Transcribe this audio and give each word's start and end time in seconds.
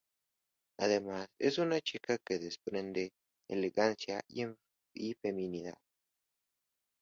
Además 0.79 1.27
es 1.39 1.59
una 1.59 1.79
chica 1.79 2.17
que 2.25 2.39
desprende 2.39 3.11
elegancia 3.47 4.19
y 4.27 5.13
feminidad. 5.13 5.77